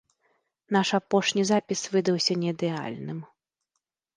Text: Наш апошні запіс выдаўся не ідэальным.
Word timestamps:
Наш 0.77 0.89
апошні 0.99 1.45
запіс 1.51 1.81
выдаўся 1.97 2.39
не 2.45 2.51
ідэальным. 2.55 3.19